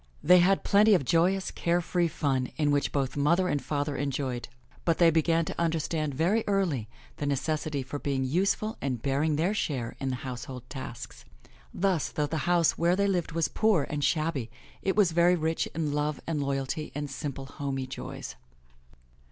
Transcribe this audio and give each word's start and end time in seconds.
They 0.23 0.39
had 0.39 0.63
plenty 0.63 0.95
of 0.95 1.05
joyous, 1.05 1.51
care 1.51 1.79
free 1.79 2.07
fun 2.07 2.49
in 2.57 2.71
which 2.71 2.91
both 2.91 3.15
mother 3.15 3.47
and 3.47 3.61
father 3.63 4.03
joined, 4.07 4.49
but 4.83 4.97
they 4.97 5.11
began 5.11 5.45
to 5.45 5.61
understand 5.61 6.15
very 6.15 6.43
early 6.47 6.89
the 7.17 7.27
necessity 7.27 7.83
for 7.83 7.99
being 7.99 8.25
useful 8.25 8.77
and 8.81 8.99
bearing 8.99 9.35
their 9.35 9.53
share 9.53 9.95
in 9.99 10.09
the 10.09 10.15
household 10.15 10.67
tasks. 10.71 11.23
Thus, 11.71 12.09
though 12.09 12.25
the 12.25 12.49
house 12.49 12.79
where 12.79 12.95
they 12.95 13.05
lived 13.05 13.33
was 13.33 13.47
poor 13.47 13.83
and 13.91 14.03
shabby, 14.03 14.49
it 14.81 14.95
was 14.95 15.11
very 15.11 15.35
rich 15.35 15.67
in 15.75 15.91
love 15.93 16.19
and 16.25 16.41
loyalty 16.41 16.91
and 16.95 17.07
simple 17.07 17.45
homey 17.45 17.85
joys. 17.85 18.35